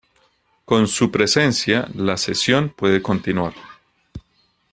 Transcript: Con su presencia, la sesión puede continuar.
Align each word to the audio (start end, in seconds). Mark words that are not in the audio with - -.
Con 0.65 0.87
su 0.87 1.11
presencia, 1.11 1.87
la 1.93 2.17
sesión 2.17 2.69
puede 2.75 3.03
continuar. 3.03 3.53